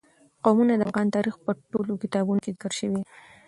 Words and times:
قومونه 0.43 0.73
د 0.75 0.81
افغان 0.87 1.07
تاریخ 1.15 1.35
په 1.45 1.51
ټولو 1.71 1.93
کتابونو 2.03 2.39
کې 2.43 2.53
ذکر 2.55 2.71
شوي 2.79 2.97
دي. 3.01 3.05